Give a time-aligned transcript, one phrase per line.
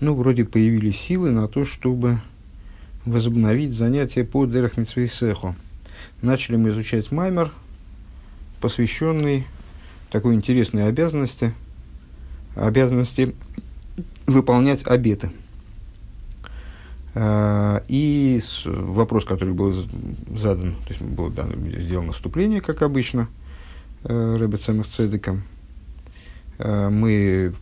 [0.00, 2.20] ну, вроде появились силы на то, чтобы
[3.04, 5.54] возобновить занятия по Дерах Митсвейсеху.
[6.22, 7.52] Начали мы изучать Маймер,
[8.60, 9.46] посвященный
[10.10, 11.52] такой интересной обязанности,
[12.56, 13.34] обязанности
[14.26, 15.30] выполнять обеты.
[17.14, 19.74] А, и вопрос, который был
[20.36, 23.28] задан, то есть было дано, сделано вступление, как обычно,
[24.04, 25.42] э, Рэббетсом Цедеком.
[26.58, 27.52] А, мы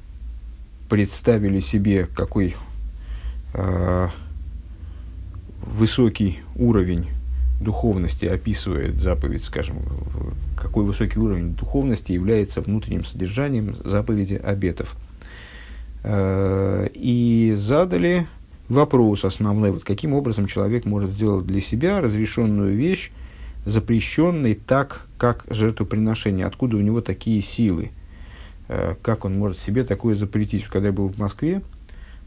[0.88, 2.56] представили себе, какой
[3.54, 4.10] а,
[5.62, 7.06] высокий уровень
[7.60, 9.76] духовности описывает заповедь, скажем,
[10.56, 14.94] какой высокий уровень духовности является внутренним содержанием заповеди обетов.
[16.04, 18.28] И задали
[18.68, 23.10] вопрос основной, вот каким образом человек может сделать для себя разрешенную вещь,
[23.64, 27.97] запрещенной так, как жертвоприношение, откуда у него такие силы, э,
[29.02, 30.64] как он может себе такое запретить.
[30.64, 31.62] Когда я был в Москве,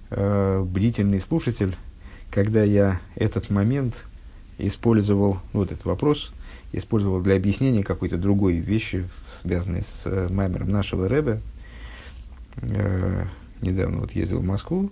[0.10, 1.76] э, бдительный слушатель,
[2.32, 3.96] когда я этот момент
[4.58, 6.34] использовал, ну, вот этот вопрос,
[6.72, 9.08] использовал для объяснения какой-то другой вещи,
[9.42, 11.42] связанной с э, маймером нашего Рэбе,
[13.62, 14.92] недавно вот ездил в Москву,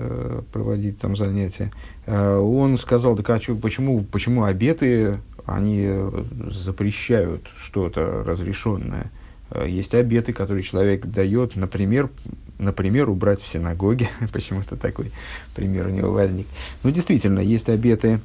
[0.00, 1.72] Э, проводить там занятия,
[2.06, 5.90] э, он сказал, да а почему, почему обеты, они
[6.50, 9.10] запрещают что-то разрешенное?
[9.50, 12.10] Э, есть обеты, которые человек дает, например,
[12.58, 14.08] например, убрать в синагоге.
[14.32, 15.12] Почему-то такой
[15.54, 16.46] пример у него возник.
[16.82, 18.20] Ну, действительно, есть обеты.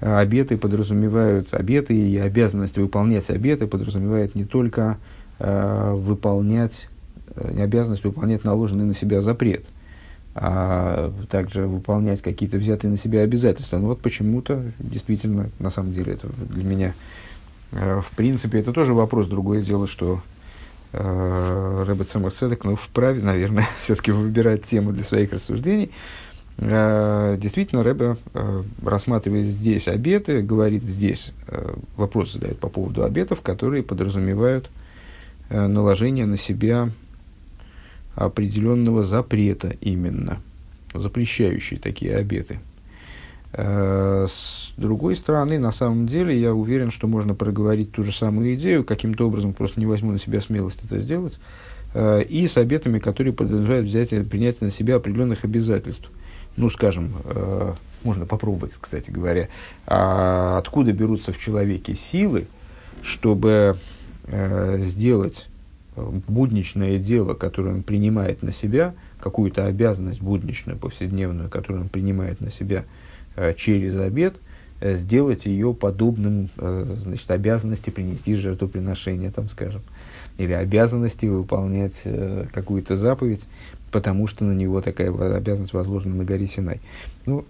[0.00, 4.96] Обеты подразумевают, обеты и обязанность выполнять обеты подразумевает не только
[5.38, 6.88] э, выполнять,
[7.52, 9.64] не обязанность выполнять наложенный на себя запрет–
[10.34, 13.78] а также выполнять какие-то взятые на себя обязательства.
[13.78, 16.94] Но вот почему-то, действительно, на самом деле, это для меня,
[17.72, 19.26] э, в принципе, это тоже вопрос.
[19.26, 20.22] Другое дело, что
[20.92, 25.90] э, Рэббет Самарцедек, ну, вправе, наверное, все-таки выбирать тему для своих рассуждений.
[26.58, 31.32] Э, действительно, Рэбе, э, рассматривает здесь обеты, говорит здесь,
[31.96, 34.70] вопрос задает по поводу обетов, которые подразумевают
[35.48, 36.90] наложение на себя
[38.14, 40.40] определенного запрета именно,
[40.94, 42.60] запрещающий такие обеты.
[43.52, 48.54] Э, с другой стороны, на самом деле, я уверен, что можно проговорить ту же самую
[48.54, 51.38] идею, каким-то образом просто не возьму на себя смелость это сделать,
[51.94, 56.10] э, и с обетами, которые подразумевают взятие, принятие на себя определенных обязательств.
[56.56, 57.74] Ну, скажем, э,
[58.04, 59.48] можно попробовать, кстати говоря,
[59.86, 62.46] а откуда берутся в человеке силы,
[63.02, 63.76] чтобы
[64.76, 65.48] сделать
[65.96, 72.50] будничное дело, которое он принимает на себя, какую-то обязанность будничную, повседневную, которую он принимает на
[72.50, 72.84] себя
[73.56, 74.36] через обед,
[74.80, 79.82] э, сделать ее подобным э, значит, обязанности принести жертвоприношение, там, скажем,
[80.38, 82.02] или обязанности выполнять
[82.52, 83.46] какую-то заповедь,
[83.92, 86.80] потому что на него такая обязанность возложена на горе Синай.
[87.26, 87.44] Ну,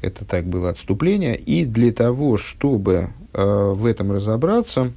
[0.00, 1.36] это так было отступление.
[1.36, 4.92] И для того, чтобы в этом разобраться,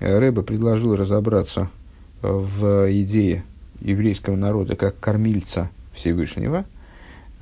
[0.00, 1.70] Рэба предложил разобраться
[2.22, 3.44] э, в идее
[3.80, 6.64] еврейского народа как кормильца Всевышнего.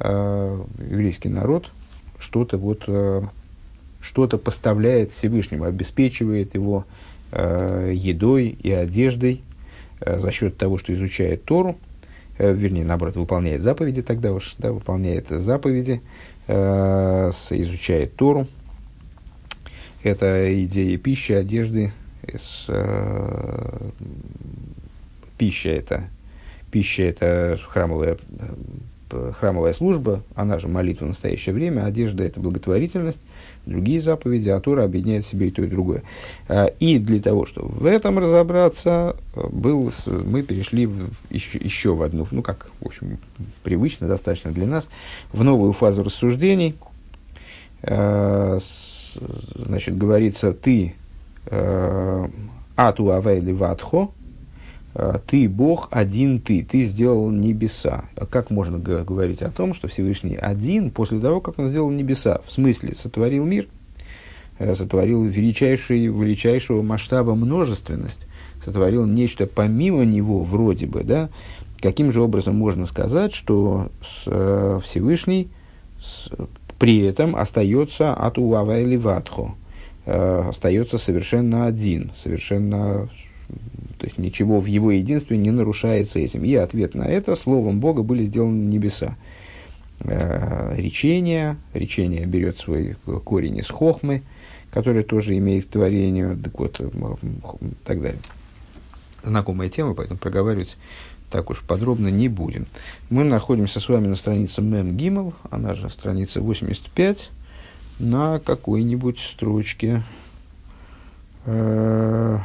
[0.00, 1.70] Э, еврейский народ
[2.18, 3.22] что-то вот э,
[4.00, 6.84] что-то поставляет Всевышнему, обеспечивает его
[7.32, 9.42] едой и одеждой
[10.00, 11.76] за счет того, что изучает Тору,
[12.38, 16.00] вернее, наоборот, выполняет заповеди тогда уж, да, выполняет заповеди,
[16.46, 18.46] изучает Тору.
[20.04, 21.92] Это идея пищи, одежды,
[22.34, 23.90] с, э,
[25.38, 26.04] пища это
[26.70, 28.54] пища это храмовая э,
[29.10, 33.20] храмовая служба, она же молитва в настоящее время, одежда– это благотворительность,
[33.66, 36.02] другие заповеди, а Тора объединяет в себе и то, и другое.
[36.48, 42.02] А, и для того, чтобы в этом разобраться, был, мы перешли в, еще, еще в
[42.02, 43.18] одну, ну как, в общем,
[43.62, 44.88] привычно достаточно для нас,
[45.32, 46.76] в новую фазу рассуждений.
[47.82, 48.58] А,
[49.54, 50.94] значит, говорится, ты
[51.46, 52.28] Э,
[52.76, 54.25] Ату авейли ватхо, э,
[55.26, 58.04] ты Бог, один ты, ты сделал небеса.
[58.30, 62.40] Как можно говорить о том, что Всевышний один после того, как он сделал небеса?
[62.46, 63.66] В смысле, сотворил мир,
[64.58, 68.26] э, сотворил величайший, величайшего масштаба множественность,
[68.64, 71.28] сотворил нечто помимо него вроде бы, да?
[71.80, 73.90] Каким же образом можно сказать, что
[74.82, 75.50] Всевышний
[76.78, 79.54] при этом остается от Уавайли Ватхо,
[80.04, 83.08] э, остается совершенно один, совершенно,
[83.98, 86.44] то есть ничего в его единстве не нарушается этим.
[86.44, 89.16] И ответ на это словом Бога были сделаны небеса.
[90.00, 94.22] Э, речение, речение берет свой корень из хохмы,
[94.70, 96.80] который тоже имеет творение, так вот,
[97.84, 98.20] так далее.
[99.22, 100.76] Знакомая тема, поэтому проговаривать
[101.30, 102.66] так уж подробно не будем.
[103.10, 107.30] Мы находимся с вами на странице Мем Гиммел, она же страница 85,
[107.98, 110.02] на какой-нибудь строчке,
[111.46, 112.40] 12 э,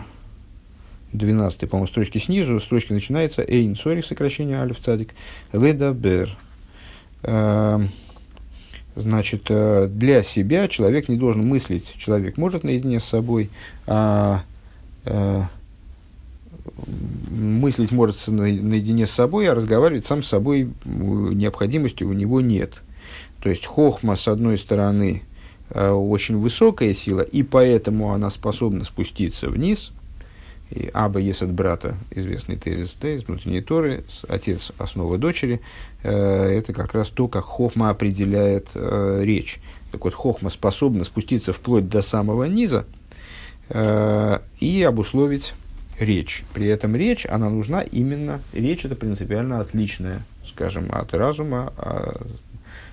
[1.68, 5.13] по-моему, строчки снизу, строчка начинается Эйн Сори, сокращение Алиф Цадик,
[5.54, 6.36] Леда Бер.
[7.24, 7.80] Э,
[8.96, 13.50] значит, э, для себя человек не должен мыслить, человек может наедине с собой,
[13.88, 14.44] а
[17.30, 22.81] мыслить может наедине с собой, а разговаривать сам с собой необходимости у него нет.
[23.42, 25.24] То есть хохма, с одной стороны,
[25.69, 29.92] э, очень высокая сила, и поэтому она способна спуститься вниз.
[30.71, 35.62] И Аба есть от брата, известный тезис Т из внутренней Торы, отец основа дочери,
[36.01, 39.59] э, это как раз то, как хохма определяет э, речь.
[39.91, 42.85] Так вот, хохма способна спуститься вплоть до самого низа
[44.59, 45.53] и обусловить
[46.01, 46.44] речь.
[46.53, 52.21] При этом речь, она нужна именно, речь это принципиально отличная, скажем, от разума, а,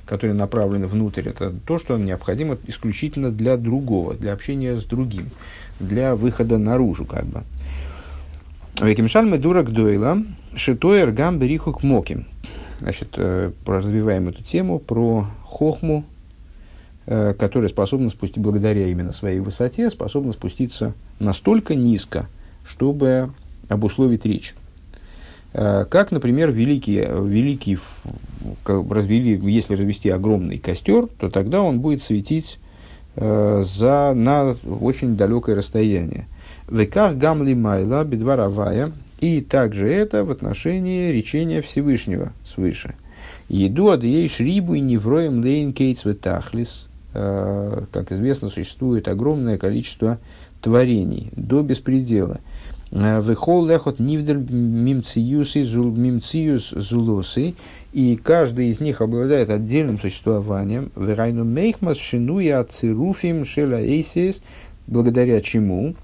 [0.05, 1.29] который направлен внутрь.
[1.29, 5.31] Это то, что необходимо исключительно для другого, для общения с другим,
[5.81, 7.43] для выхода наружу, как бы.
[8.81, 10.23] Векимшаль дурак дойла,
[10.55, 12.27] шитоер гам берихук моким.
[12.79, 16.05] Значит, э, развиваем эту тему про хохму,
[17.07, 22.29] э, которая способна спустить, благодаря именно своей высоте, способна спуститься настолько низко,
[22.65, 23.33] чтобы
[23.69, 24.55] обусловить речь.
[25.55, 27.79] Э, как, например, великий, великий
[28.65, 32.61] развели, если развести огромный костер, то тогда он будет светить
[33.17, 36.29] за, на очень далекое расстояние.
[36.69, 38.93] Веках гамли майла бедваравая.
[39.21, 42.95] И также это в отношении речения Всевышнего свыше.
[43.49, 46.89] Еду адъей шрибу и невроем лейн кейтс ветахлис.
[47.15, 50.19] Э, как известно, существует огромное количество
[50.61, 52.39] творений до беспредела.
[52.91, 57.55] Вехол лехот нивдер мимциюсы мимциюс зулосы,
[57.93, 60.91] и каждый из них обладает отдельным существованием.
[60.97, 64.43] Верайну мейхмас шинуя цируфим шеля эйсис,
[64.87, 65.97] благодаря чему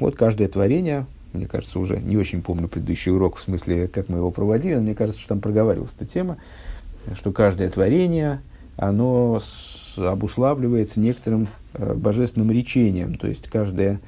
[0.00, 4.18] вот каждое творение, мне кажется, уже не очень помню предыдущий урок, в смысле, как мы
[4.18, 6.38] его проводили, но мне кажется, что там проговаривалась эта тема,
[7.14, 8.40] что каждое творение,
[8.76, 9.40] оно
[9.96, 14.00] обуславливается некоторым э, божественным речением, то есть каждое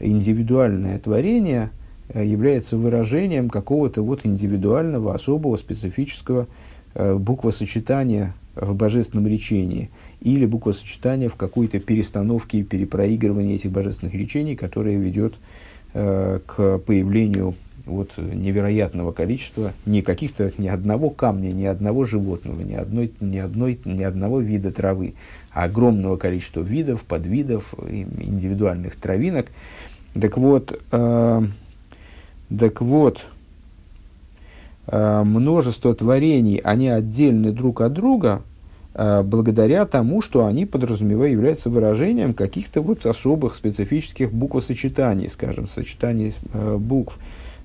[0.00, 1.70] индивидуальное творение
[2.08, 6.46] э, является выражением какого-то вот индивидуального, особого, специфического
[6.94, 9.90] э, буквосочетания в божественном речении
[10.20, 15.34] или буквосочетания в какой-то перестановке и перепроигрывании этих божественных речений, которое ведет
[15.94, 17.54] э, к появлению
[17.86, 23.78] вот невероятного количества, не каких-то, ни одного камня, ни одного животного, ни, одной, ни, одной,
[23.84, 25.14] ни одного вида травы,
[25.52, 29.46] а огромного количества видов, подвидов, индивидуальных травинок,
[30.20, 31.42] так вот, э,
[32.58, 33.24] так вот,
[34.86, 38.42] э, множество творений, они отдельны друг от друга,
[38.98, 46.76] благодаря тому, что они подразумевают, являются выражением каких-то вот особых специфических буквосочетаний, скажем, сочетаний э,
[46.76, 47.18] букв.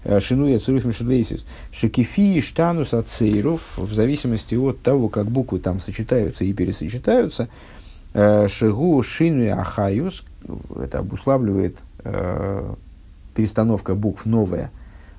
[0.03, 1.45] Э, Шинуя цурух мишелейсис.
[1.71, 7.47] Шекифи и штанус ацейров, в зависимости от того, как буквы там сочетаются и пересочетаются,
[8.13, 10.25] э, шигу шину ахаюс,
[10.79, 12.73] это обуславливает э,
[13.33, 14.71] перестановка букв новая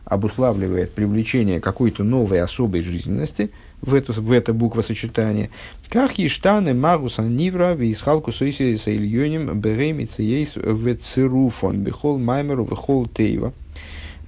[0.05, 3.51] обуславливает привлечение какой-то новой особой жизненности
[3.85, 5.51] в, эту, в это буквосочетание.
[5.89, 13.07] Как ештаны магуса нивра висхалку суиси с ильоним беремица ейс в цируфон бихол маймеру бихол
[13.07, 13.53] тейва.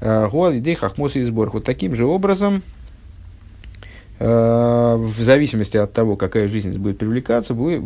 [0.01, 1.51] Э, Гуал идей хахмоса и сбор.
[1.51, 2.63] Вот таким же образом,
[4.19, 7.83] э, в зависимости от того, какая жизненность будет привлекаться, будет,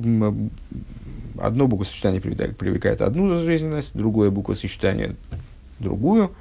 [1.41, 5.17] одно буквосочетание привлекает одну жизненность, другое буквосочетание
[5.79, 6.33] другую.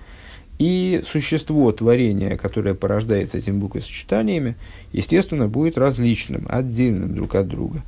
[0.59, 4.55] И существо творения, которое порождается этими буквосочетаниями,
[4.91, 7.81] естественно, будет различным, отдельным друг от друга.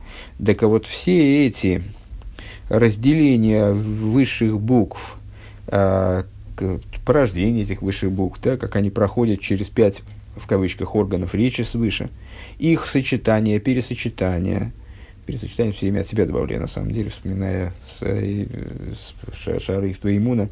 [0.44, 1.84] Так вот, все эти
[2.70, 5.18] разделения высших букв,
[5.68, 6.24] э,
[7.06, 10.02] порождение этих высших букв, да, как они проходят через пять,
[10.38, 12.10] в кавычках, органов речи свыше,
[12.58, 14.72] их сочетание, пересочетание,
[15.26, 18.46] пересочетание все время от себя добавляю, на самом деле, вспоминая с, э,
[19.36, 20.48] с Шары Твоимуна,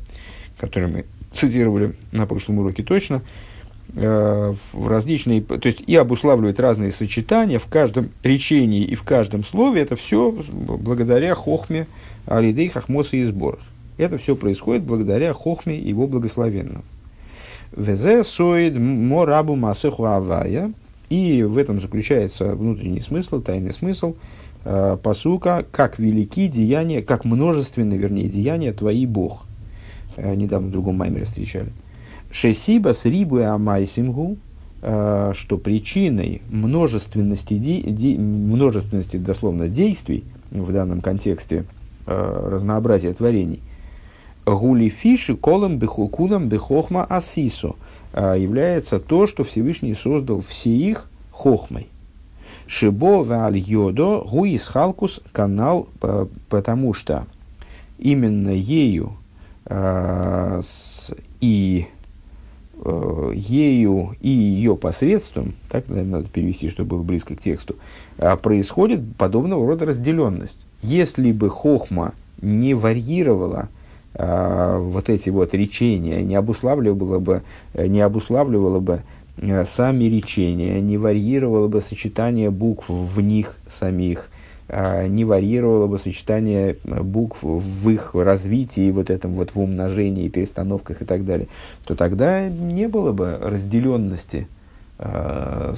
[0.57, 3.21] который мы цитировали на прошлом уроке точно,
[3.95, 9.43] э, в различные, то есть и обуславливает разные сочетания в каждом речении и в каждом
[9.43, 11.87] слове, это все благодаря хохме
[12.25, 13.61] Алидей, Хахмоса и сборах.
[13.97, 16.83] Это все происходит благодаря хохме его благословенному.
[17.75, 20.73] Везе соид морабу масеху авая.
[21.09, 24.15] И в этом заключается внутренний смысл, тайный смысл–
[24.65, 29.45] э, посука, как велики деяния, как множественны, вернее, деяния твои Бог.
[30.15, 31.71] Э, недавно в другом маймере встречали.
[32.31, 34.37] Шесиба с рибу амайсимгу,
[34.81, 41.65] что причиной множественности, де, де, множественности дословно действий, в данном контексте
[42.05, 43.61] разнообразия творений,
[44.45, 47.75] гули фиши колом бехукулам бехохма асисо
[48.13, 51.87] является то, что Всевышний создал все их хохмой.
[52.67, 55.89] Шибо валь йодо гуис халкус канал,
[56.49, 57.25] потому что
[57.97, 59.18] именно ею э,
[61.41, 61.87] и
[62.83, 67.75] э, ею и ее посредством, так, наверное, надо перевести, чтобы было близко к тексту,
[68.17, 70.57] э, происходит подобного рода разделенность.
[70.81, 73.69] Если бы хохма не варьировала
[74.13, 77.41] э, вот эти вот речения, не обуславливала бы,
[77.73, 79.01] э, не обуславливала бы
[79.37, 84.29] э, сами речения, не варьировала бы сочетание букв в них самих,
[85.07, 91.01] не варьировало бы сочетание э, букв в их развитии, вот этом вот в умножении, перестановках
[91.01, 91.47] и так далее,
[91.85, 94.47] то тогда не было бы разделенности
[94.99, 95.75] э,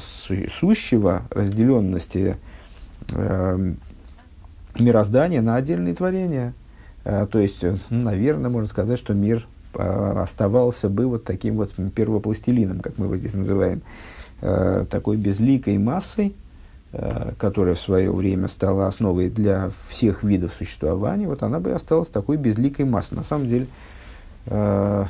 [0.59, 2.35] сущего, разделенности
[3.13, 3.73] э,
[4.77, 6.53] мироздания на отдельные творения.
[7.05, 11.71] Э, то есть, ну, наверное, можно сказать, что мир э, оставался бы вот таким вот
[11.95, 13.83] первопластилином, как мы его здесь называем,
[14.41, 16.50] э, такой безликой массой, Э,
[17.37, 22.37] которая в свое время стала основой для всех видов существования, вот она бы осталась такой
[22.37, 23.15] безликой массой.
[23.15, 23.67] На самом деле,
[24.47, 25.05] э,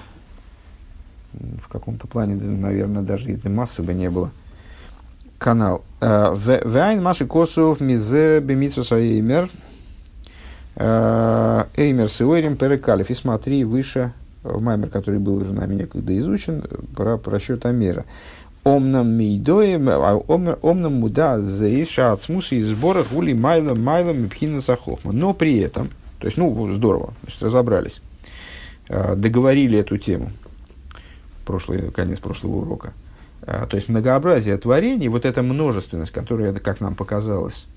[1.33, 4.31] в каком-то плане, наверное, даже этой массы бы не было.
[5.39, 5.83] Канал.
[6.01, 9.50] Э, Вайн Маши Косов Мизе Бемитсус Эймер.
[10.75, 13.09] Эймер Сиойрим Перекалев.
[13.09, 16.63] И смотри выше в маймер, который был уже нами некогда изучен,
[16.95, 18.05] про, про счет Амера.
[18.63, 24.62] Омнам мейдоем, а омнам муда заиша от смуса и сбора гули майлом майлом и пхина
[24.62, 25.12] захохма.
[25.12, 25.89] Но при этом,
[26.20, 28.01] то есть, ну, здорово, значит, разобрались,
[28.88, 30.32] а, договорили эту тему,
[31.44, 32.94] прошлый, конец прошлого урока.
[33.41, 37.68] А, то есть, многообразие творений, вот эта множественность, которая, как нам показалось,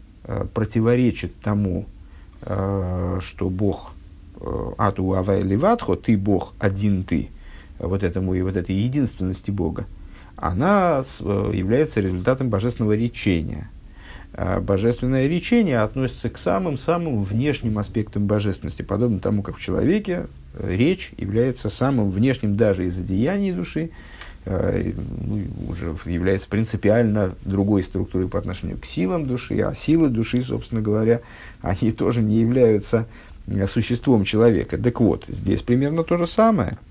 [0.55, 1.87] противоречит тому,
[2.41, 3.93] что Бог
[4.79, 5.43] Ату Авай
[6.03, 7.29] ты Бог, один ты,
[7.79, 9.87] вот этому и вот этой единственности Бога,
[10.37, 13.71] она э, является результатом божественного речения.
[14.33, 20.75] А божественное речение относится к самым-самым внешним аспектам божественности, подобно тому, как в человеке э,
[20.75, 23.91] речь является самым внешним даже из одеяний души,
[24.45, 24.93] э,
[25.25, 30.81] ну, уже является принципиально другой структурой по отношению к силам души, а силы души, собственно
[30.81, 31.21] говоря,
[31.63, 33.07] они тоже не являются
[33.71, 34.79] существом человека.
[34.79, 36.77] Так вот, здесь примерно то же самое–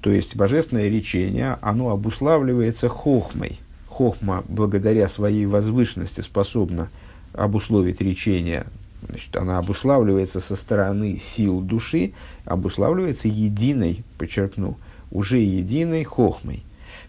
[0.00, 3.58] то есть божественное речение, оно обуславливается хохмой.
[3.86, 6.88] Хохма, благодаря своей возвышенности, способна
[7.34, 8.66] обусловить речение.
[9.06, 12.12] Значит, она обуславливается со стороны сил души,
[12.44, 14.76] обуславливается единой, подчеркну,
[15.10, 16.62] уже единой хохмой.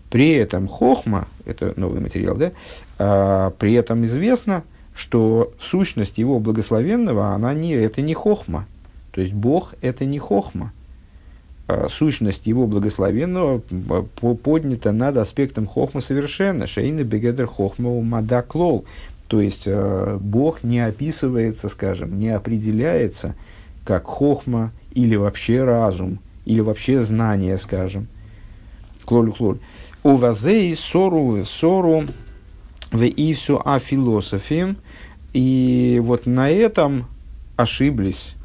[0.10, 2.51] При этом хохма, это новый материал, да,
[3.00, 8.67] а, при этом известно, что сущность его благословенного, она не, это не хохма.
[9.12, 10.74] То есть Бог это не хохма.
[11.72, 13.60] А, сущность его благословенного
[14.44, 16.68] поднята над аспектом хохма совершенно.
[16.68, 18.84] Шейна бегедер хохма мадаклол.
[19.28, 23.36] То есть э, Бог не описывается, скажем, не определяется
[23.86, 28.08] как хохма или вообще разум, или вообще знание, скажем.
[29.06, 29.60] Клоль клоль.
[30.04, 32.04] У вазей сору сору
[32.92, 34.75] в и все о философии.
[35.32, 37.06] И вот на этом
[37.56, 38.36] ошиблись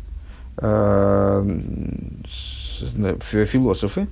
[0.58, 1.60] э,
[3.22, 4.06] философы,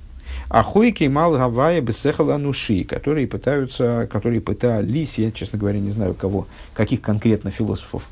[0.49, 6.13] а хойки мал гавая бесехала нуши, которые пытаются, которые пытались, я, честно говоря, не знаю
[6.13, 8.07] кого, каких конкретно философов,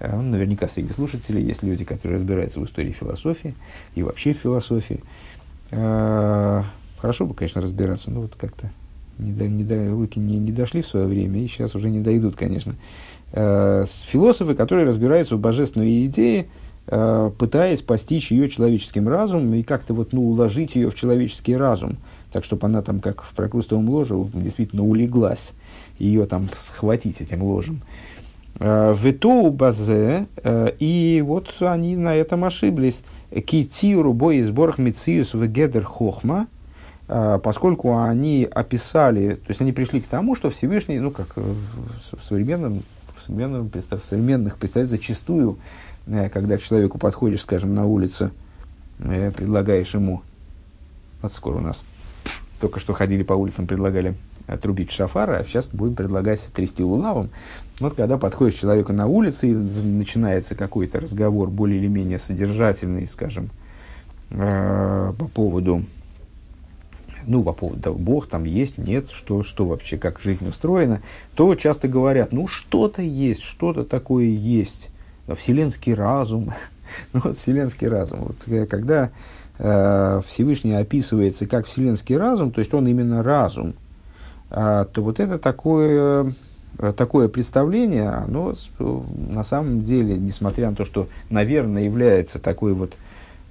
[0.00, 3.54] э, наверняка среди слушателей есть люди, которые разбираются в истории философии
[3.94, 5.00] и вообще в философии.
[5.70, 6.62] Э,
[6.98, 8.70] хорошо бы, конечно, разбираться, но вот как-то
[9.18, 12.00] не, до, не, до, руки не, не дошли в свое время, и сейчас уже не
[12.00, 12.74] дойдут, конечно.
[13.32, 19.94] Э, философы, которые разбираются в божественной идее, Э, пытаясь постичь ее человеческим разумом и как-то
[19.94, 21.96] вот, ну, уложить ее в человеческий разум,
[22.32, 25.52] так, чтобы она там, как в прокрустовом ложе, действительно улеглась,
[25.98, 27.82] ее там схватить этим ложем.
[28.58, 33.02] Э, в базе, э, и вот они на этом ошиблись.
[33.30, 36.48] Китиру бой сборах мициус в гедер хохма,
[37.06, 42.82] поскольку они описали, то есть они пришли к тому, что Всевышний, ну, как в современном,
[43.18, 48.30] в современном, в современных представить зачастую, Э, когда к человеку подходишь, скажем, на улице,
[48.98, 50.22] э, предлагаешь ему,
[51.20, 51.82] вот скоро у нас,
[52.60, 54.14] только что ходили по улицам, предлагали
[54.46, 57.30] отрубить шафара, а сейчас будем предлагать трясти лулавом.
[57.80, 63.50] Вот когда подходишь человеку на улице и начинается какой-то разговор более или менее содержательный, скажем,
[64.30, 65.84] э, по поводу
[67.24, 71.02] ну, по поводу Бог там есть, нет, что, что вообще, как жизнь устроена,
[71.34, 74.90] то часто говорят, ну, что-то есть, что-то такое есть,
[75.28, 76.52] вселенский разум,
[77.12, 78.20] ну, вот вселенский разум.
[78.20, 79.10] Вот, э, когда
[79.58, 83.74] э, Всевышний описывается как вселенский разум, то есть он именно разум,
[84.50, 86.32] э, то вот это такое,
[86.78, 92.94] э, такое представление, оно на самом деле, несмотря на то, что, наверное, является такой вот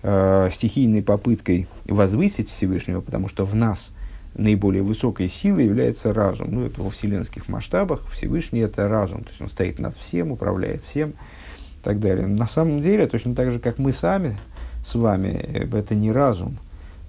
[0.03, 3.91] э, стихийной попыткой возвысить Всевышнего, потому что в нас
[4.35, 6.47] наиболее высокой силой является разум.
[6.51, 10.83] Ну, это во вселенских масштабах Всевышний это разум, то есть он стоит над всем, управляет
[10.83, 11.13] всем
[11.81, 12.27] и так далее.
[12.27, 14.37] На самом деле, точно так же, как мы сами
[14.85, 16.57] с вами, э, это не разум,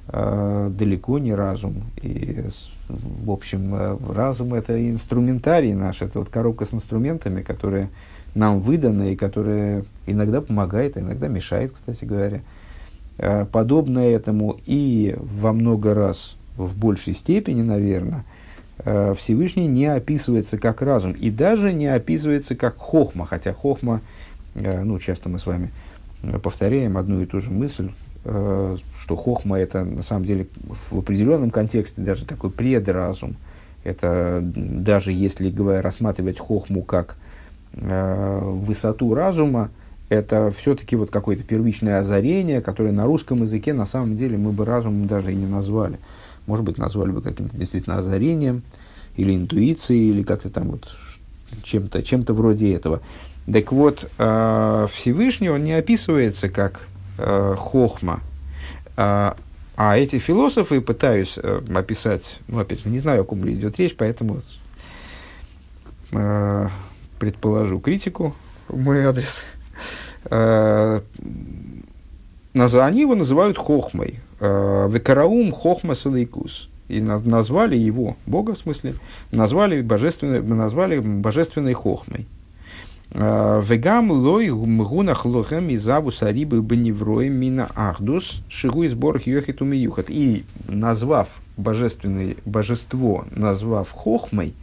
[0.09, 1.85] э, далеко не разум.
[2.01, 2.45] И,
[2.89, 7.91] в общем, э, разум это инструментарий наш, это вот коробка с инструментами, которые
[8.35, 12.41] нам выданы и которая иногда помогает, а иногда мешает, кстати говоря.
[13.19, 18.25] Э, подобно этому и во много раз в большей степени, наверное,
[18.85, 24.01] э, Всевышний не описывается как разум и даже не описывается как хохма, хотя хохма,
[24.55, 25.71] ну, часто мы с вами
[26.43, 27.91] повторяем одну и ту же мысль,
[28.25, 30.47] что хохма это на самом деле
[30.91, 33.37] в определенном контексте даже такой предразум.
[33.85, 37.17] Это даже если говоря, рассматривать хохму как
[37.73, 39.71] высоту разума,
[40.09, 44.65] это все-таки вот какое-то первичное озарение, которое на русском языке на самом деле мы бы
[44.65, 45.99] разумом даже и не назвали.
[46.47, 48.63] Может быть, назвали бы каким-то действительно озарением
[49.17, 50.95] или интуицией, или как-то там вот
[51.63, 53.01] чем-то чем вроде этого.
[53.51, 56.87] Так вот, э, Всевышний, он не описывается как
[57.19, 58.21] э, хохма,
[58.97, 59.33] э,
[59.77, 64.43] а эти философы пытаюсь описать, ну, опять же, не знаю, о ком идет речь, поэтому
[67.19, 68.37] предположу критику
[68.69, 69.43] в мой адрес.
[72.55, 74.21] Они его называют хохмой.
[74.39, 76.69] Векараум хохма салейкус.
[76.89, 78.95] И назвали его, Бога в смысле,
[79.31, 82.27] назвали божественной, назвали божественной хохмой.
[83.15, 89.61] Э, Вегам лой мгунах лохем и забу сарибы беневрой мина ахдус шигу из борх йохит
[89.63, 90.07] умиюхат.
[90.09, 94.55] И назвав божественное божество, назвав хохмой,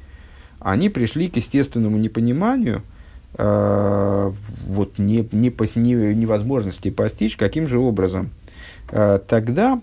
[0.60, 2.84] они пришли к естественному непониманию–
[3.38, 4.32] Э,
[4.68, 8.32] вот не, не, не, невозможности постичь, каким же образом.
[8.90, 9.80] Э, тогда,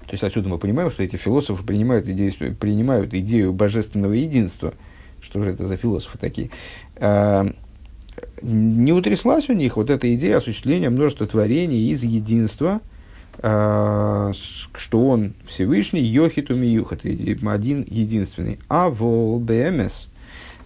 [0.00, 4.74] то есть отсюда мы понимаем, что эти философы принимают идею, принимают идею божественного единства.
[5.20, 6.50] Что же это за философы такие?
[8.42, 12.80] Не утряслась у них вот эта идея осуществления множества творений из единства,
[13.38, 18.58] что он Всевышний, Йохит Умиюхат, один единственный.
[18.68, 20.08] А вол БМС–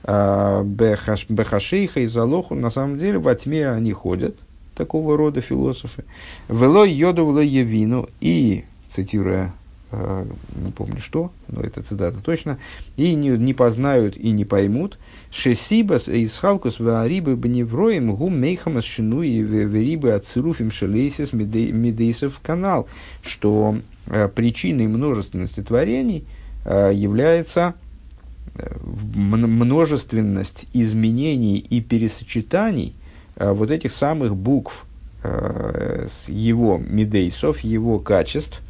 [0.05, 4.35] а, Бехашейха и Залоху, на самом деле во тьме они ходят,
[4.75, 6.05] такого рода философы.
[6.49, 9.55] Вело йоду вело явину, и, цитируя,
[9.93, 12.59] не помню что, но это цитата точно,
[12.97, 14.99] и не, не познают и не поймут,
[15.31, 22.89] шесибас из халкус ваарибы бневроем гум мейхамас шину и верибы ацируфим шелейсис медейсов канал,
[23.23, 23.77] что
[24.07, 26.25] э, причиной множественности творений
[26.65, 27.75] э, является
[28.55, 32.95] множественность изменений и пересочетаний
[33.37, 34.85] э, вот этих самых букв
[35.23, 38.61] э, его медейсов, его качеств,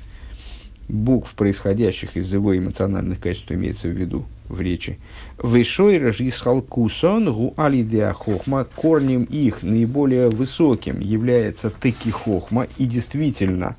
[0.92, 4.98] букв, происходящих из его эмоциональных качеств, имеется в виду в речи.
[5.38, 13.76] Вышой рожис халкусон гу алидеа хохма, корнем их наиболее высоким является таки хохма, и действительно,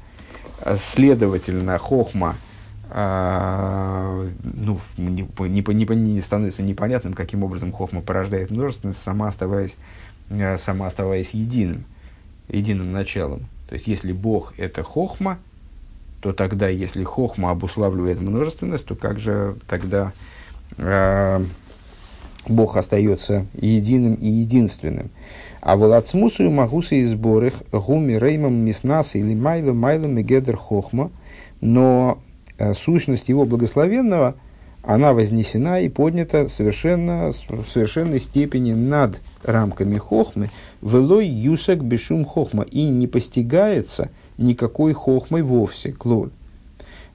[0.75, 2.35] следовательно, хохма–
[2.95, 9.77] а, ну, не, не, не, не становится непонятным, каким образом хохма порождает множественность, сама оставаясь,
[10.29, 11.85] э, сама оставаясь единым,
[12.49, 13.47] единым началом.
[13.67, 15.39] То есть, если Бог– это хохма,
[16.23, 20.11] то тогда, если хохма обуславливает множественность, то как же тогда
[20.77, 21.43] э,
[22.47, 25.11] Бог остается единым и единственным?
[25.61, 31.11] А волацмусу магусы и сборых гуми реймам миснасы или майло майло мегедер хохма,
[31.61, 32.17] но
[32.63, 34.35] Э, сущность его благословенного,
[34.83, 40.49] она вознесена и поднята совершенно, в совершенной степени над рамками хохмы,
[40.81, 46.31] велой юсак бешум хохма, и не постигается никакой хохмой вовсе, клоль.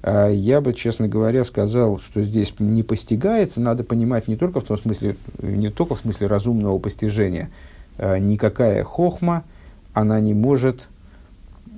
[0.03, 4.65] А я бы, честно говоря, сказал, что здесь не постигается, надо понимать не только в
[4.65, 7.51] том смысле, не только в смысле разумного постижения.
[7.97, 9.45] А никакая хохма,
[9.93, 10.89] она не может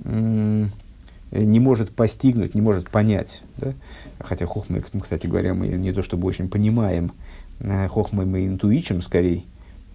[0.03, 3.43] не может постигнуть, не может понять.
[3.57, 3.73] Да?
[4.19, 7.13] Хотя хохмы, кстати говоря, мы не то чтобы очень понимаем,
[7.59, 9.43] э, хохмы мы интуичим скорее,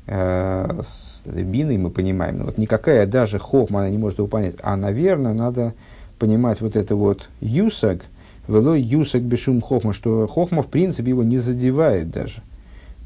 [0.06, 2.44] э, с биной мы понимаем.
[2.44, 4.54] Вот никакая даже хохма она не может его понять.
[4.62, 5.74] А, наверное, надо
[6.18, 8.06] понимать вот это вот юсаг,
[8.48, 12.42] вело юсак бешум хохма, что хохма в принципе его не задевает даже,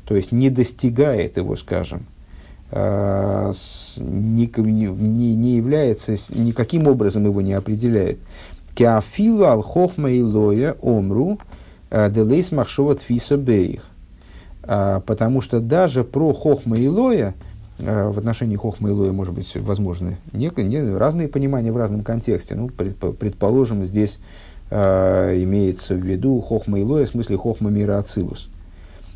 [0.04, 2.06] то есть не достигает его, скажем,
[2.70, 3.52] э,
[3.96, 8.18] не, не, не является, никаким образом его не определяет.
[8.74, 11.38] Кеафилу ал хохма и лоя омру
[11.90, 13.86] э, делейс махшова тфиса бейх.
[14.72, 17.34] А, потому что даже про хохма и лоя,
[17.76, 20.48] в отношении хохма и лоя, может быть, возможны не,
[20.96, 22.54] разные понимания в разном контексте.
[22.54, 24.20] Ну, предположим, здесь
[24.70, 28.48] э, имеется в виду хохма Илоя, в смысле хохма мира Ацилус.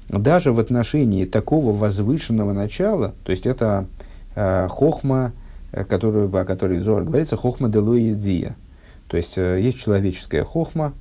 [0.09, 3.87] Даже в отношении такого возвышенного начала, то есть это
[4.35, 5.33] хохма,
[5.71, 8.57] э, который, о которой Зор говорится, хохма делоидия.
[9.07, 10.95] То есть э, есть человеческая хохма,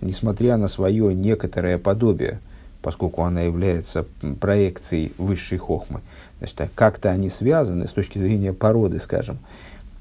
[0.00, 2.40] несмотря на свое некоторое подобие,
[2.84, 4.04] поскольку она является
[4.40, 6.02] проекцией высшей хохмы.
[6.38, 9.38] Значит, как-то они связаны с точки зрения породы, скажем,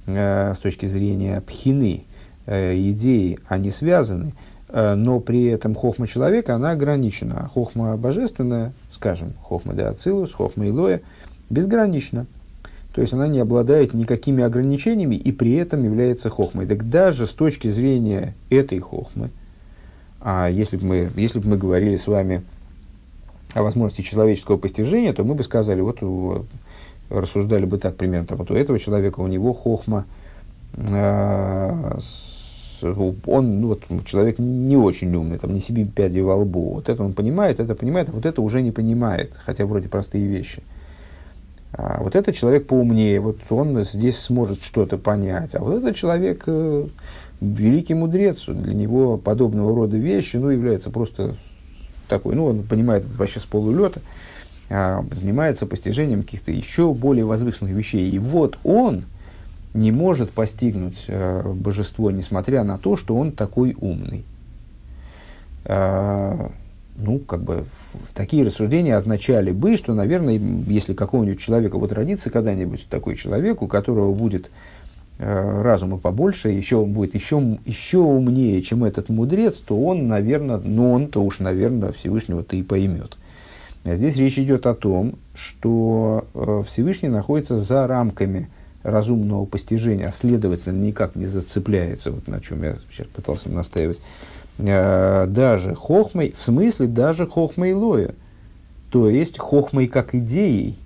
[0.06, 2.04] э, с точки зрения пхины,
[2.46, 4.34] э, идеи, они связаны,
[4.68, 7.46] э, но при этом хохма человека, она ограничена.
[7.46, 11.00] А хохма божественная, скажем, хохма де Ацилус, хохма Илоя,
[11.50, 12.26] безгранична.
[12.94, 16.68] То есть она не обладает никакими ограничениями и при этом является хохмой.
[16.68, 19.30] Так даже с точки зрения этой хохмы,
[20.20, 22.44] а если бы мы, если бы мы говорили с вами
[23.54, 26.46] о возможности человеческого постижения, то мы бы сказали, вот, вот
[27.10, 30.06] рассуждали бы так примерно, вот у этого человека, у него хохма,
[30.76, 32.00] э,
[32.82, 36.74] он, ну, вот, человек не очень умный, там, не себе пяди во лбу.
[36.74, 40.28] Вот это он понимает, это понимает, а вот это уже не понимает, хотя вроде простые
[40.28, 40.64] вещи.
[41.72, 45.56] А вот этот человек поумнее, вот он здесь сможет что-то понять.
[45.56, 46.88] А вот этот человек э,
[47.42, 51.36] великий мудрец, для него подобного рода вещи ну, является просто
[52.08, 54.02] такой, ну, он понимает это вообще с полулета,
[54.70, 58.10] а, занимается постижением каких-то еще более возвышенных вещей.
[58.10, 59.06] И вот он,
[59.74, 64.24] не может постигнуть э, божество, несмотря на то, что он такой умный.
[65.66, 66.50] Э,
[66.96, 67.66] ну, как бы,
[68.14, 73.68] такие рассуждения означали бы, что, наверное, если какого-нибудь человека вот родится когда-нибудь такой человек, у
[73.68, 74.52] которого будет
[75.20, 80.92] разума побольше, еще он будет еще, еще умнее, чем этот мудрец, то он, наверное, ну
[80.92, 83.18] он-то уж, наверное, Всевышнего-то и поймет.
[83.84, 88.50] А здесь речь идет о том, что э, Всевышний находится за рамками
[88.82, 94.02] разумного постижения, а следовательно никак не зацепляется, вот на чем я сейчас пытался настаивать,
[94.58, 98.16] э, даже хохмой, в смысле даже хохмой лоя,
[98.90, 100.78] то есть хохмой как идеей,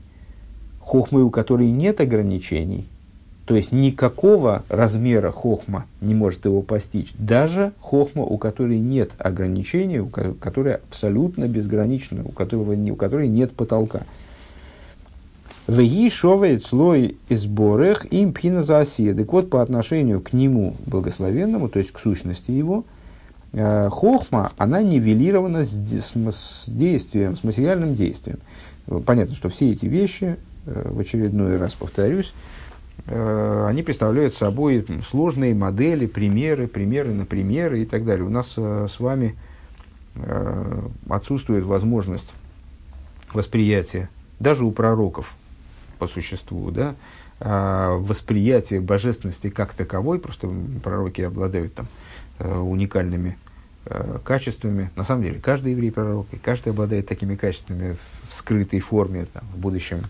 [0.80, 2.88] хохмой, у которой нет ограничений,
[3.48, 10.00] то есть никакого размера хохма не может его постичь, даже хохма, у которой нет ограничений,
[10.00, 14.02] у которой абсолютно безгранична, у, которого, у которой нет потолка.
[15.66, 21.80] Веги шовает слой изборех им пхина за Так вот, по отношению к нему благословенному, то
[21.80, 22.84] есть к сущности его,
[23.54, 28.40] э, хохма, она нивелирована с, с, действием, с материальным действием.
[29.06, 32.34] Понятно, что все эти вещи, э, в очередной раз повторюсь,
[33.06, 38.26] они представляют собой сложные модели, примеры, примеры на примеры и так далее.
[38.26, 39.36] У нас с вами
[41.08, 42.34] отсутствует возможность
[43.34, 45.34] восприятия даже у пророков
[46.00, 46.96] по существу, да,
[47.40, 50.50] а восприятие божественности как таковой, просто
[50.84, 51.88] пророки обладают там
[52.40, 53.38] э, уникальными
[53.86, 54.90] э, качествами.
[54.96, 57.98] На самом деле, каждый еврей пророк, и каждый обладает такими качествами
[58.30, 60.04] в скрытой форме, там, в будущем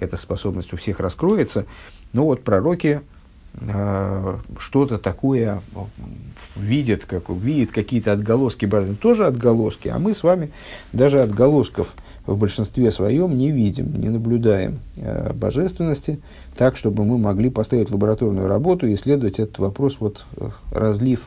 [0.00, 1.66] эта способность у всех раскроется.
[2.12, 3.00] Но вот пророки
[3.60, 5.62] э, что-то такое
[6.56, 10.50] видят, как, видят какие-то отголоски божественности, тоже отголоски, а мы с вами
[10.92, 11.94] даже отголосков
[12.26, 16.20] в большинстве своем не видим, не наблюдаем э, божественности,
[16.56, 20.24] так, чтобы мы могли поставить лабораторную работу и исследовать этот вопрос, вот,
[20.70, 21.26] разлив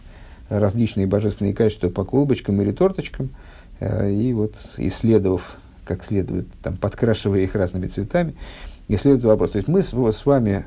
[0.50, 3.30] различные божественные качества по колбочкам или торточкам,
[3.80, 8.36] э, и вот исследовав, как следует, там, подкрашивая их разными цветами,
[8.88, 9.52] исследовать вопрос.
[9.52, 10.66] То есть мы с, с вами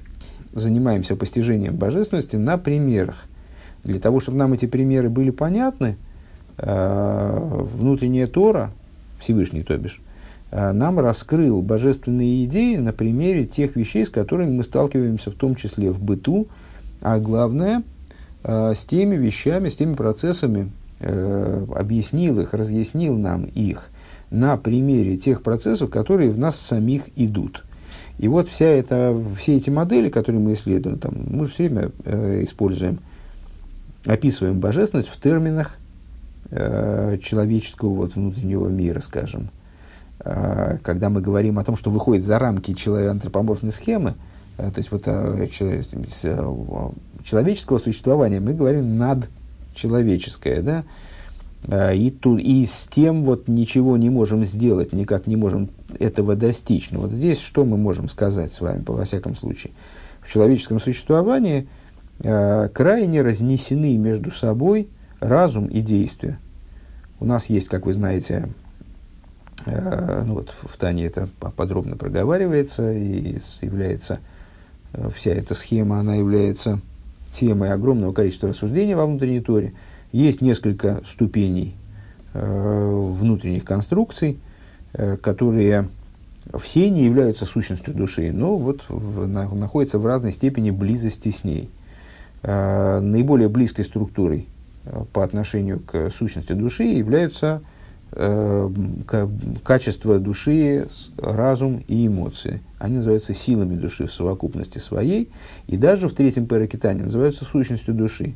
[0.52, 3.24] занимаемся постижением божественности на примерах.
[3.85, 5.96] Для того, чтобы нам эти примеры были понятны,
[6.59, 8.72] э, внутренняя Тора,
[9.20, 10.00] Всевышний, то бишь,
[10.50, 15.55] Э, нам раскрыл божественные идеи на примере тех вещей, с которыми мы сталкиваемся, в том
[15.55, 16.46] числе в быту,
[17.00, 17.83] а главное,
[18.44, 23.90] э, с теми вещами, с теми процессами, э, объяснил их, разъяснил нам их
[24.31, 27.65] на примере тех процессов, которые в нас самих идут.
[28.19, 32.45] И вот вся эта, все эти модели, которые мы исследуем, там, мы все время э,
[32.45, 32.99] используем,
[34.07, 35.77] описываем божественность в терминах
[36.51, 39.51] э, человеческого вот, внутреннего мира, скажем,
[40.21, 44.15] а, когда мы говорим о том, что выходит за рамки антропоморфной схемы,
[44.57, 45.49] э, то есть вот э,
[47.25, 49.29] человеческого существования, мы говорим над
[49.75, 50.85] человеческое, да,
[51.68, 56.90] и, тут, и с тем вот ничего не можем сделать, никак не можем этого достичь.
[56.90, 59.72] Но вот здесь что мы можем сказать с вами, во всяком случае?
[60.20, 61.68] В человеческом существовании
[62.20, 64.88] э, крайне разнесены между собой
[65.20, 66.38] разум и действие.
[67.18, 68.48] У нас есть, как вы знаете,
[69.64, 74.20] э, ну вот в Тане это подробно проговаривается и является,
[74.92, 76.81] э, вся эта схема, она является
[77.31, 79.74] темой огромного количества рассуждений во внутренней торе.
[80.12, 81.75] Есть несколько ступеней
[82.35, 84.38] э, внутренних конструкций,
[84.92, 85.88] э, которые
[86.55, 91.45] все не являются сущностью души, но вот в, на, находятся в разной степени близости с
[91.45, 91.69] ней.
[92.42, 94.47] Э, наиболее близкой структурой
[94.85, 97.62] э, по отношению к сущности души являются
[98.12, 98.71] э,
[99.64, 100.87] качества души,
[101.19, 102.61] разум и эмоции.
[102.79, 105.31] Они называются силами души в совокупности своей,
[105.66, 108.35] и даже в третьем паракитане называются сущностью души.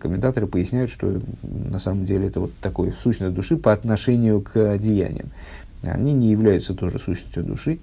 [0.00, 5.30] Комментаторы поясняют, что на самом деле это вот такой сущность души по отношению к одеяниям.
[5.82, 7.78] Они не являются тоже сущностью души.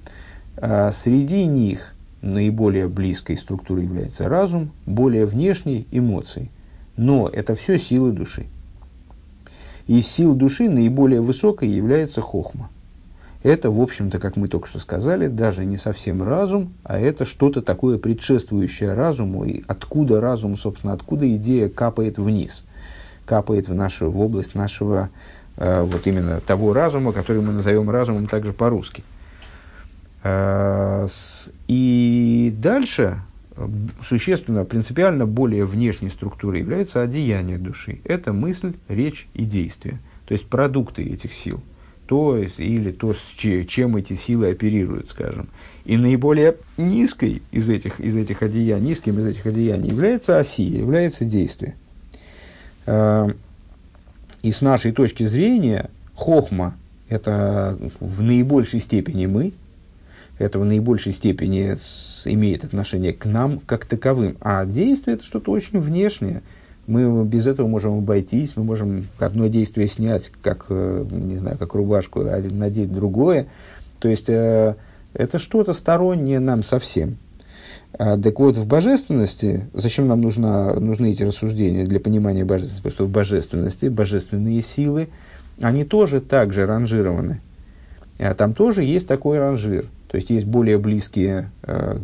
[0.57, 6.49] А среди них наиболее близкой структурой является разум, более внешней– эмоции.
[6.97, 8.47] Но это все силы души.
[9.87, 12.69] Из сил души наиболее высокой является хохма.
[13.43, 17.61] Это, в общем-то, как мы только что сказали, даже не совсем разум, а это что-то
[17.61, 22.65] такое предшествующее разуму, и откуда разум, собственно, откуда идея капает вниз,
[23.25, 25.09] капает в нашу в область нашего,
[25.57, 29.03] э, вот именно того разума, который мы назовем разумом также по-русски.
[30.23, 31.05] Э,
[31.67, 33.19] и дальше
[34.07, 37.99] существенно, принципиально более внешней структурой является одеяние души.
[38.05, 39.99] Это мысль, речь и действие.
[40.27, 41.61] То есть продукты этих сил–
[42.05, 43.35] то или то, с
[43.67, 45.49] чем эти силы оперируют, скажем.
[45.85, 51.25] И наиболее низкой из этих, из этих одеяний, низким из этих одеяний является осия, является
[51.25, 51.75] действие.
[52.85, 53.29] А,
[54.41, 56.75] и с нашей точки зрения, хохма–
[57.09, 59.53] это в наибольшей степени мы,
[60.39, 61.77] это в наибольшей степени
[62.25, 64.37] имеет отношение к нам как таковым.
[64.41, 66.41] А действие– это что-то очень внешнее–
[66.87, 71.73] мы без этого можем обойтись, мы можем одно действие снять, как, э, не знаю, как
[71.73, 73.47] рубашку, а надеть другое.
[73.99, 74.75] То есть, э,
[75.13, 77.17] это что-то стороннее нам совсем.
[77.93, 82.83] А, так вот, в божественности, зачем нам нужна, нужны эти рассуждения для понимания божественности?
[82.83, 85.09] Потому что в божественности божественные силы,
[85.61, 87.41] они тоже так же ранжированы.
[88.17, 89.85] А там тоже есть такой ранжир.
[90.13, 91.97] То есть есть более близкие, э,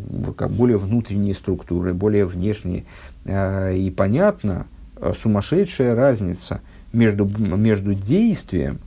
[0.50, 2.82] более внутренние структуры, более внешние.
[3.24, 6.60] Э, и понятно, э, сумасшедшая разница
[6.92, 8.80] между, между действием,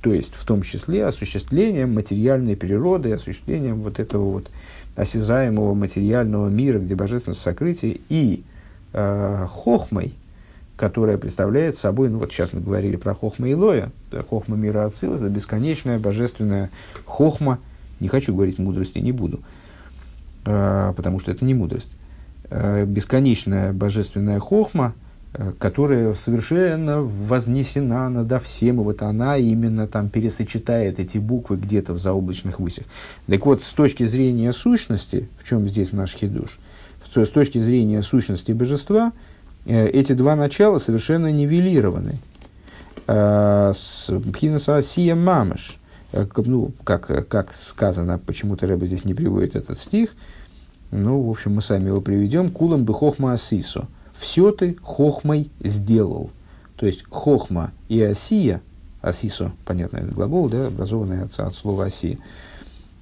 [0.00, 4.50] то есть в том числе осуществлением материальной природы, осуществлением вот этого вот
[4.94, 8.44] осязаемого материального мира, где божественность сокрытие, и
[8.92, 10.14] э, хохмой,
[10.76, 13.90] которая представляет собой, ну вот сейчас мы говорили про хохма Илоя,
[14.30, 16.70] хохма мира Ацилус, это бесконечная божественная
[17.06, 17.58] хохма,
[18.00, 19.40] не хочу говорить мудрости, не буду,
[20.44, 21.92] э, потому что это не мудрость.
[22.50, 24.94] Э, бесконечная божественная хохма,
[25.34, 31.92] э, которая совершенно вознесена над всем, и вот она именно там пересочетает эти буквы где-то
[31.94, 32.86] в заоблачных высях.
[33.26, 36.58] Так вот, с точки зрения сущности, в чем здесь наш хидуш,
[37.14, 39.12] с точки зрения сущности божества,
[39.66, 42.20] эти два начала совершенно нивелированы.
[43.06, 45.77] Пхинаса Асия Мамыш– Э,
[46.12, 50.14] ну, как, как сказано, почему-то Рэба здесь не приводит этот стих,
[50.90, 52.50] ну, в общем, мы сами его приведем.
[52.50, 53.88] Кулам бы хохма асисо.
[54.14, 56.30] Все ты хохмой сделал.
[56.76, 58.62] То есть хохма и осия,
[59.02, 62.18] асисо, понятно, это глагол, да, образованный от, от слова осия.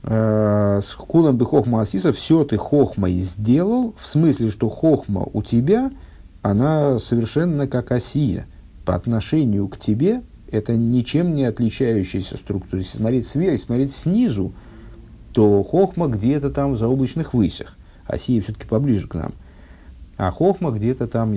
[0.02, 5.42] Э, с кулам бы хохма асиса, все ты хохмой сделал, в смысле, что хохма у
[5.42, 5.92] тебя,
[6.42, 8.46] она совершенно как осия.
[8.84, 12.82] По отношению к тебе это ничем не отличающаяся структура.
[12.82, 14.52] Если смотреть сверху, смотреть снизу,
[15.32, 17.76] то хохма где-то там в заоблачных высях.
[18.06, 19.32] а сия все-таки поближе к нам.
[20.16, 21.34] А хохма где-то там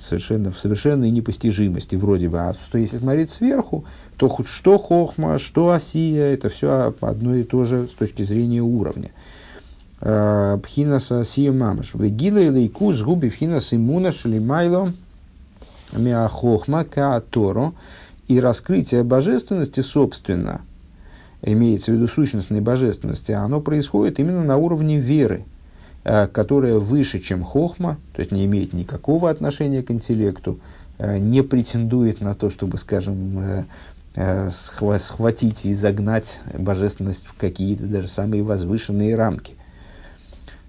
[0.00, 2.38] совершенно, в совершенной непостижимости вроде бы.
[2.40, 3.84] А что если смотреть сверху,
[4.16, 8.62] то хоть что хохма, что осия, это все одно и то же с точки зрения
[8.62, 9.10] уровня.
[10.00, 11.94] А, пхинаса осия мамаш.
[11.94, 14.92] Вегила или кус губи пхинас имуна шалимайло
[15.92, 17.72] миахохма кааторо.
[18.28, 20.62] И раскрытие божественности, собственно,
[21.42, 25.44] имеется в виду сущностной божественности, оно происходит именно на уровне веры,
[26.04, 30.58] э, которая выше, чем хохма, то есть не имеет никакого отношения к интеллекту,
[30.98, 33.66] э, не претендует на то, чтобы, скажем,
[34.16, 34.48] э,
[35.00, 39.54] схватить и загнать божественность в какие-то даже самые возвышенные рамки.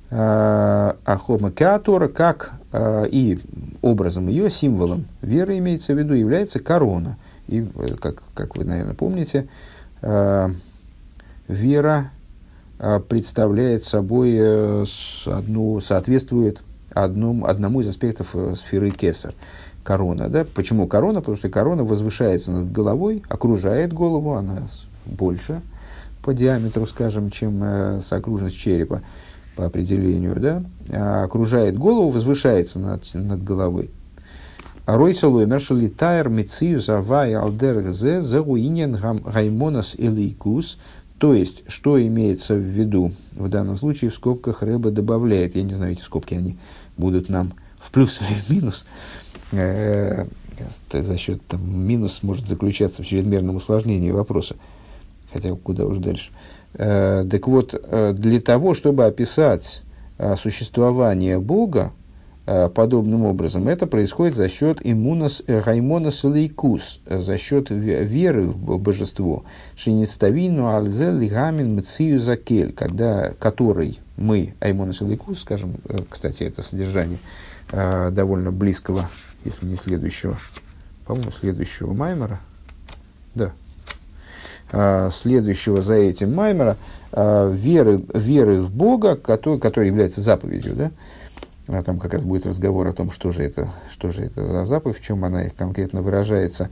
[0.09, 3.39] Ахома Кеатора, как и
[3.83, 7.17] образом ее, символом веры имеется в виду, является корона.
[7.47, 7.67] И,
[7.99, 9.47] как, как вы, наверное, помните,
[11.47, 12.11] вера
[13.07, 14.83] представляет собой
[15.25, 19.33] одну, соответствует одному, одному из аспектов сферы Кесар–
[19.85, 20.27] корона.
[20.27, 20.43] Да?
[20.43, 21.21] Почему корона?
[21.21, 24.67] Потому что корона возвышается над головой, окружает голову, она
[25.05, 25.61] больше
[26.21, 29.01] по диаметру, скажем, чем э, окружность черепа
[29.55, 30.63] по определению, да?
[30.91, 33.91] а окружает голову, возвышается над, над головой.
[38.21, 40.77] Зауинен гаймонас элейкус.
[41.17, 45.73] То есть, что имеется в виду в данном случае, в скобках Рэба добавляет, я не
[45.73, 46.57] знаю, эти скобки, они
[46.97, 48.85] будут нам в плюс или в минус,
[49.51, 50.25] э,
[50.91, 54.55] за счет там, минус может заключаться в чрезмерном усложнении вопроса,
[55.33, 56.31] хотя куда уж дальше.
[56.73, 59.83] Э, так вот, э, для того, чтобы описать
[60.17, 61.93] э, существование Бога
[62.45, 68.77] подобным образом, это происходит за счет иммунос э, гаймонос лейкус, э, за счет веры в
[68.77, 69.45] божество.
[69.75, 77.17] Шиництавину альзе лигамин мцию закель, когда, который мы, аймонос лейкус, скажем, э, кстати, это содержание
[77.71, 79.09] э, довольно близкого
[79.43, 80.37] если не следующего,
[81.05, 82.39] по-моему, следующего Маймера,
[83.35, 83.51] да,
[85.11, 86.77] следующего за этим Маймера,
[87.11, 90.91] веры, веры в Бога, который, который является заповедью, да,
[91.67, 94.65] а там как раз будет разговор о том, что же это, что же это за
[94.65, 96.69] заповедь, в чем она их конкретно выражается.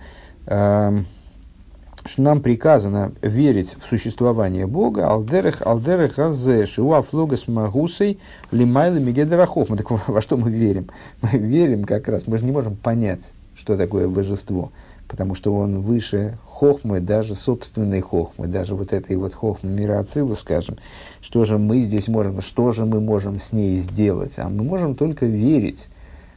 [2.05, 8.19] Что нам приказано верить в существование Бога, алдерех, алдерех, азе, шиуа флогас магусей,
[8.51, 9.69] лимайла мегедерахов.
[9.69, 10.89] Мы так во что мы верим?
[11.21, 14.71] Мы верим как раз, мы же не можем понять, что такое божество,
[15.07, 20.35] потому что он выше хохмы, даже собственной хохмы, даже вот этой вот хохмы мира Ацилу,
[20.35, 20.77] скажем,
[21.21, 24.33] что же мы здесь можем, что же мы можем с ней сделать?
[24.37, 25.89] А мы можем только верить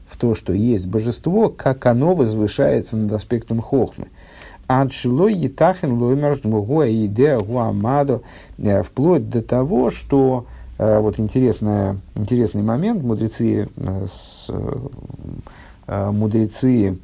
[0.08, 4.08] в то, что есть божество, как оно возвышается над аспектом хохмы.
[4.68, 8.22] Адшилой Етахин Лоймер Идея Гуамадо,
[8.58, 10.46] э, вплоть до того, что
[10.78, 14.06] э, вот интересная, интересный момент, мудрецы, э,
[16.10, 16.98] мудрецы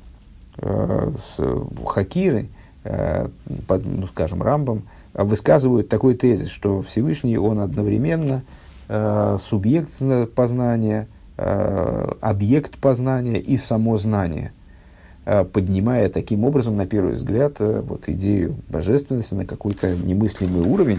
[0.59, 1.41] с
[1.87, 2.49] Хакиры,
[2.83, 4.83] под, ну, скажем, Рамбом,
[5.15, 8.43] высказывают такой тезис, что Всевышний, он одновременно
[9.39, 9.91] субъект
[10.35, 14.53] познания, объект познания и само знание–
[15.25, 20.99] Э, поднимая таким образом, на первый взгляд, э, вот идею божественности на какой-то немыслимый уровень,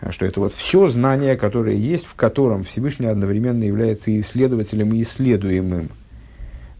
[0.00, 4.92] э, что это вот все знание, которое есть, в котором Всевышний одновременно является и исследователем,
[4.92, 5.90] и исследуемым.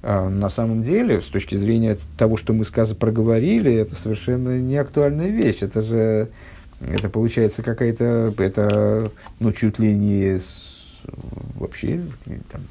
[0.07, 4.77] А на самом деле, с точки зрения того, что мы сказ проговорили, это совершенно не
[4.77, 5.63] актуальная вещь.
[5.63, 6.29] Это же,
[6.81, 10.39] это получается какая-то, это, ну, чуть ли не
[11.55, 12.03] вообще
[12.53, 12.63] там,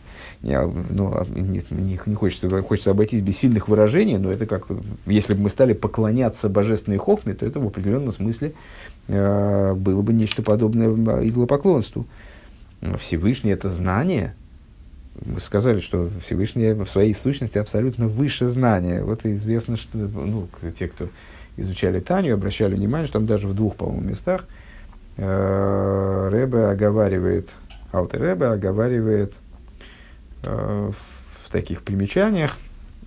[0.43, 4.67] я, ну, не, не, не хочется, хочется обойтись без сильных выражений, но это как,
[5.07, 8.53] если бы мы стали поклоняться божественной хохме, то это в определенном смысле
[9.07, 10.87] э, было бы нечто подобное
[11.25, 12.05] идолопоклонству.
[12.99, 14.35] Всевышний– это знание.
[15.25, 19.03] Мы сказали, что Всевышний в своей сущности абсолютно выше знания.
[19.03, 20.47] Вот известно, что ну,
[20.77, 21.07] те, кто
[21.55, 24.45] изучали Таню, обращали внимание, что там даже в двух, по-моему, местах
[25.17, 27.49] э, Рэбе оговаривает,
[27.91, 29.33] Алтер Рэбе оговаривает
[30.43, 32.57] Э, в таких примечаниях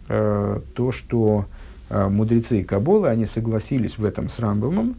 [0.09, 1.47] э, то, что
[1.91, 4.95] э, мудрецы Каболы, они согласились в этом с Рамбомом,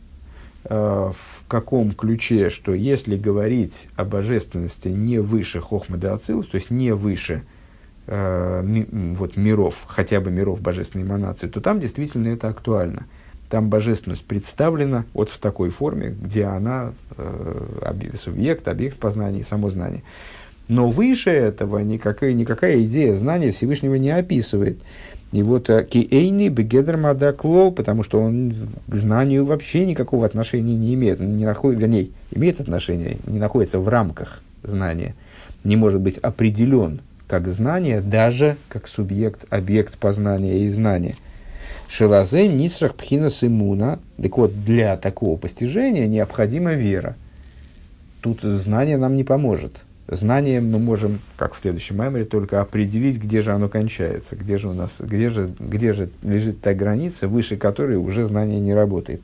[0.70, 7.44] в каком ключе, что если говорить о божественности не выше Хохмы то есть не выше
[8.08, 13.06] вот, миров, хотя бы миров божественной эманации, то там действительно это актуально.
[13.50, 17.62] Там божественность представлена вот в такой форме, где она э,
[18.18, 20.04] субъект, объект познания само знание.
[20.68, 24.80] Но выше этого никакая, никакая идея знания Всевышнего не описывает.
[25.32, 28.56] И вот э, Киэйни Бегедр Мадаклол, потому что он
[28.88, 31.20] к знанию вообще никакого отношения не имеет.
[31.20, 35.16] Он не находит, вернее, имеет отношение, не находится в рамках знания.
[35.64, 41.16] Не может быть определен как знание, даже как субъект, объект познания и знания.
[41.90, 44.00] Шелазе Нисрах Пхина Симуна.
[44.22, 47.16] Так вот, для такого постижения необходима вера.
[48.22, 53.42] Тут знание нам не поможет знанием мы можем, как в следующем меморе, только определить, где
[53.42, 57.58] же оно кончается, где же у нас, где же, где же лежит та граница, выше
[57.58, 59.22] которой уже знание не работает.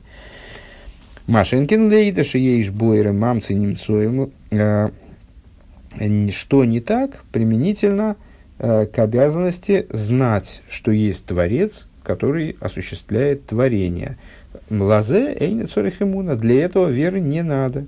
[1.26, 4.30] Машинкин лейдаши ейш бойры мамцы немцоем.
[4.50, 4.90] Э,
[6.30, 8.16] что не так применительно
[8.58, 14.16] э, к обязанности знать, что есть Творец, который осуществляет творение.
[14.70, 16.36] Млазе эйне цорихимуна.
[16.36, 17.86] Для этого веры не надо.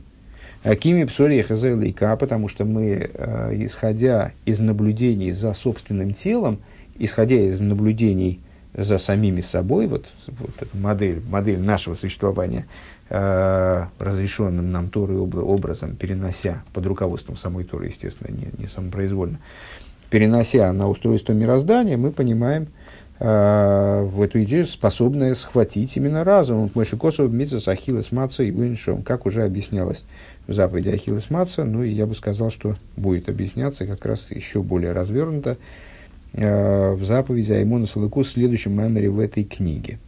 [0.62, 6.58] Акими псори лейка, потому что мы, э, исходя из наблюдений за собственным телом,
[6.98, 8.40] исходя из наблюдений
[8.74, 12.66] за самими собой, вот, вот модель, модель нашего существования,
[13.08, 19.38] э, разрешенным нам Торой образом, перенося под руководством самой Торы, естественно, не, не самопроизвольно,
[20.10, 22.68] перенося на устройство мироздания, мы понимаем,
[23.18, 26.70] э, в эту идею, способная схватить именно разум.
[26.74, 30.04] Мойши Косов, Митсас, Ахиллес, Маца и Уиншом, как уже объяснялось
[30.48, 34.92] заповеди Ахиллес Маца, ну и я бы сказал, что будет объясняться как раз еще более
[34.92, 35.56] развернуто
[36.32, 39.98] э, в заповеди Аймона Салыку в следующем меморе в этой книге.